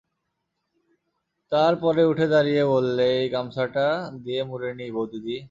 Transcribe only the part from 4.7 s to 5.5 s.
নিই বউদিদি।